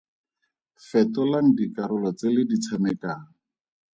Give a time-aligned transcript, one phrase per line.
[0.87, 3.25] Fetolang dikarolo tse le di tshamekang.